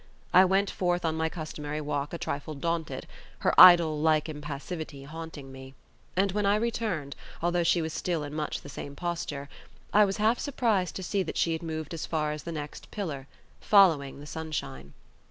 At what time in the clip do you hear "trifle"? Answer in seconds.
2.17-2.55